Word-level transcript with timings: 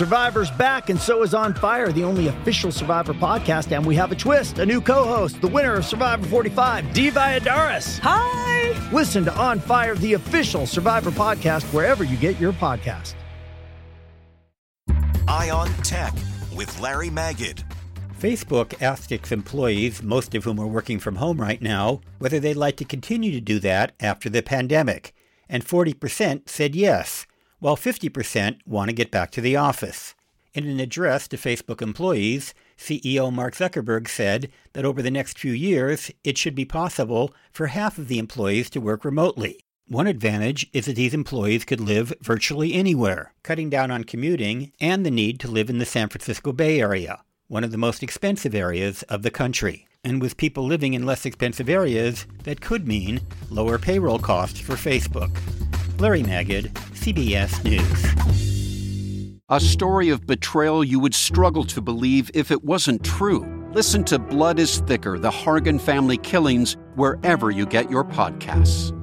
Survivor's 0.00 0.50
back, 0.52 0.88
and 0.88 0.98
so 0.98 1.22
is 1.22 1.34
On 1.34 1.52
Fire, 1.52 1.92
the 1.92 2.04
only 2.04 2.28
official 2.28 2.72
Survivor 2.72 3.12
podcast. 3.12 3.70
And 3.76 3.84
we 3.84 3.94
have 3.96 4.10
a 4.10 4.14
twist 4.14 4.58
a 4.58 4.64
new 4.64 4.80
co 4.80 5.04
host, 5.04 5.42
the 5.42 5.46
winner 5.46 5.74
of 5.74 5.84
Survivor 5.84 6.26
45, 6.26 6.94
Dee 6.94 7.10
Valladares. 7.10 7.98
Hi! 7.98 8.90
Listen 8.92 9.26
to 9.26 9.34
On 9.36 9.60
Fire, 9.60 9.94
the 9.96 10.14
official 10.14 10.66
Survivor 10.66 11.10
podcast, 11.10 11.64
wherever 11.74 12.02
you 12.02 12.16
get 12.16 12.40
your 12.40 12.54
podcast. 12.54 13.12
Eye 15.28 15.50
on 15.50 15.68
Tech 15.82 16.14
with 16.56 16.80
Larry 16.80 17.10
Magid. 17.10 17.62
Facebook 18.18 18.80
asked 18.80 19.12
its 19.12 19.30
employees, 19.30 20.02
most 20.02 20.34
of 20.34 20.44
whom 20.44 20.58
are 20.58 20.66
working 20.66 20.98
from 20.98 21.16
home 21.16 21.38
right 21.38 21.60
now, 21.60 22.00
whether 22.18 22.40
they'd 22.40 22.54
like 22.54 22.78
to 22.78 22.86
continue 22.86 23.32
to 23.32 23.40
do 23.40 23.58
that 23.58 23.92
after 24.00 24.30
the 24.30 24.40
pandemic, 24.40 25.12
and 25.46 25.62
40% 25.62 26.48
said 26.48 26.74
yes 26.74 27.26
while 27.60 27.76
50% 27.76 28.58
want 28.66 28.88
to 28.88 28.94
get 28.94 29.10
back 29.10 29.30
to 29.30 29.40
the 29.40 29.56
office. 29.56 30.14
In 30.52 30.66
an 30.66 30.80
address 30.80 31.28
to 31.28 31.36
Facebook 31.36 31.80
employees, 31.80 32.54
CEO 32.76 33.32
Mark 33.32 33.54
Zuckerberg 33.54 34.08
said 34.08 34.50
that 34.72 34.84
over 34.84 35.00
the 35.00 35.10
next 35.10 35.38
few 35.38 35.52
years, 35.52 36.10
it 36.24 36.36
should 36.36 36.56
be 36.56 36.64
possible 36.64 37.32
for 37.52 37.68
half 37.68 37.98
of 37.98 38.08
the 38.08 38.18
employees 38.18 38.68
to 38.70 38.80
work 38.80 39.04
remotely. 39.04 39.60
One 39.86 40.06
advantage 40.06 40.68
is 40.72 40.86
that 40.86 40.96
these 40.96 41.14
employees 41.14 41.64
could 41.64 41.80
live 41.80 42.12
virtually 42.20 42.74
anywhere, 42.74 43.32
cutting 43.42 43.70
down 43.70 43.90
on 43.90 44.04
commuting 44.04 44.72
and 44.80 45.04
the 45.04 45.10
need 45.10 45.38
to 45.40 45.50
live 45.50 45.70
in 45.70 45.78
the 45.78 45.84
San 45.84 46.08
Francisco 46.08 46.52
Bay 46.52 46.80
Area, 46.80 47.22
one 47.48 47.64
of 47.64 47.70
the 47.70 47.78
most 47.78 48.02
expensive 48.02 48.54
areas 48.54 49.02
of 49.04 49.22
the 49.22 49.30
country. 49.30 49.86
And 50.02 50.20
with 50.22 50.36
people 50.36 50.64
living 50.64 50.94
in 50.94 51.06
less 51.06 51.26
expensive 51.26 51.68
areas, 51.68 52.26
that 52.44 52.60
could 52.60 52.88
mean 52.88 53.20
lower 53.50 53.78
payroll 53.78 54.18
costs 54.18 54.58
for 54.58 54.74
Facebook. 54.74 55.36
Larry 56.00 56.22
Magid, 56.22 56.74
CBS 57.00 57.64
News. 57.64 59.34
A 59.48 59.58
story 59.58 60.10
of 60.10 60.26
betrayal 60.26 60.84
you 60.84 61.00
would 61.00 61.14
struggle 61.14 61.64
to 61.64 61.80
believe 61.80 62.30
if 62.34 62.50
it 62.50 62.62
wasn't 62.62 63.02
true. 63.02 63.46
Listen 63.72 64.04
to 64.04 64.18
Blood 64.18 64.58
is 64.58 64.80
Thicker 64.80 65.18
The 65.18 65.30
Hargan 65.30 65.80
Family 65.80 66.18
Killings 66.18 66.76
wherever 66.96 67.50
you 67.50 67.64
get 67.64 67.90
your 67.90 68.04
podcasts. 68.04 68.94